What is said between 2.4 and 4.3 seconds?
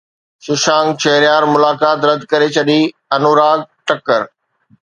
ڇڏي انوراگ ٺڪر